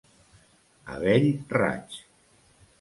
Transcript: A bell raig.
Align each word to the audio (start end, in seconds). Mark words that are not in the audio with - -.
A 0.95 0.97
bell 1.05 1.29
raig. 1.59 2.03